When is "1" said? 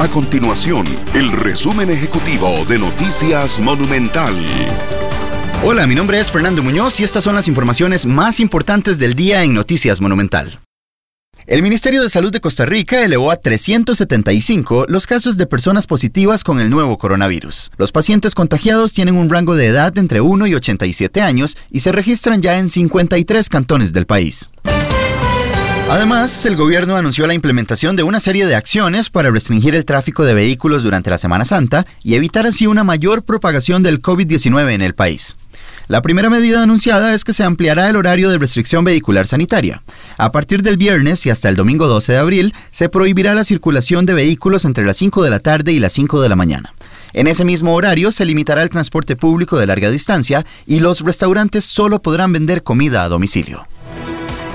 20.20-20.46